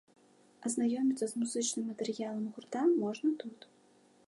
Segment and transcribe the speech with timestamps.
[0.69, 3.59] Азнаёміцца з музычным матэрыялам гурта можна тут.